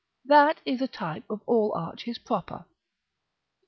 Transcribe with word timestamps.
That 0.25 0.61
is 0.65 0.81
a 0.81 0.87
type 0.87 1.25
of 1.29 1.41
all 1.45 1.73
arches 1.75 2.17
proper. 2.17 2.65